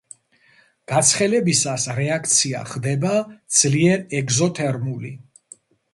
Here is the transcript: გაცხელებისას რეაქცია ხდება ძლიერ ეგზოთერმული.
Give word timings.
გაცხელებისას 0.91 1.85
რეაქცია 1.99 2.63
ხდება 2.71 3.11
ძლიერ 3.59 4.03
ეგზოთერმული. 4.21 5.13